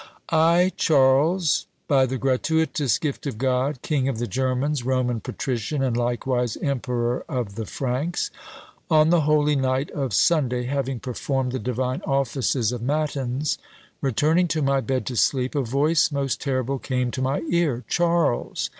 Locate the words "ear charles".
17.41-18.69